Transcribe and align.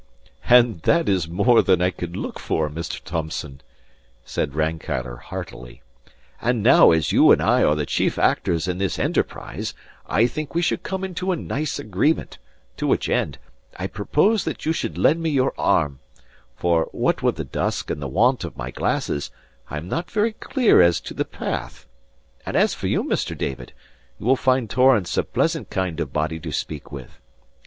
"And 0.49 0.81
that 0.81 1.07
is 1.07 1.27
more 1.27 1.61
than 1.61 1.79
I 1.79 1.91
could 1.91 2.17
look 2.17 2.39
for, 2.39 2.71
Mr. 2.71 2.99
Thomson," 3.03 3.61
said 4.25 4.55
Rankeillor, 4.55 5.17
heartily. 5.17 5.83
"And 6.41 6.63
now 6.63 6.89
as 6.89 7.11
you 7.11 7.31
and 7.31 7.39
I 7.39 7.61
are 7.63 7.75
the 7.75 7.85
chief 7.85 8.17
actors 8.17 8.67
in 8.67 8.79
this 8.79 8.97
enterprise, 8.97 9.75
I 10.07 10.25
think 10.25 10.55
we 10.55 10.63
should 10.63 10.81
come 10.81 11.03
into 11.03 11.31
a 11.31 11.35
nice 11.35 11.77
agreement; 11.77 12.39
to 12.77 12.87
which 12.87 13.09
end, 13.09 13.37
I 13.77 13.85
propose 13.85 14.43
that 14.45 14.65
you 14.65 14.73
should 14.73 14.97
lend 14.97 15.21
me 15.21 15.29
your 15.29 15.53
arm, 15.55 15.99
for 16.55 16.85
(what 16.91 17.21
with 17.21 17.35
the 17.35 17.43
dusk 17.45 17.91
and 17.91 18.01
the 18.01 18.07
want 18.07 18.43
of 18.43 18.57
my 18.57 18.71
glasses) 18.71 19.29
I 19.69 19.77
am 19.77 19.87
not 19.87 20.09
very 20.09 20.33
clear 20.33 20.81
as 20.81 20.99
to 21.01 21.13
the 21.13 21.25
path; 21.25 21.85
and 22.43 22.57
as 22.57 22.73
for 22.73 22.87
you, 22.87 23.03
Mr. 23.03 23.37
David, 23.37 23.71
you 24.19 24.25
will 24.25 24.35
find 24.35 24.67
Torrance 24.67 25.15
a 25.15 25.23
pleasant 25.23 25.69
kind 25.69 25.99
of 25.99 26.11
body 26.11 26.39
to 26.39 26.51
speak 26.51 26.91
with. 26.91 27.19